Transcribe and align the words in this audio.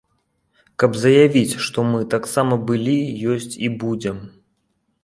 Каб 0.83 0.95
заявіць, 1.01 1.59
што, 1.65 1.85
мы 1.91 2.01
таксама 2.15 2.59
былі, 2.71 2.99
ёсць 3.37 3.53
і 3.69 3.73
будзем! 3.87 4.17